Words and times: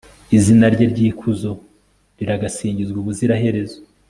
izina 0.37 0.65
rye 0.73 0.85
ry'ikuzo 0.91 1.51
riragasingizwa 2.17 2.97
ubuziraherezo 2.99 3.79